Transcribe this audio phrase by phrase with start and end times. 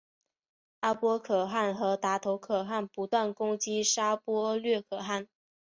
[0.79, 5.27] 阿波可汗和达头可汗不断攻击沙钵略可汗。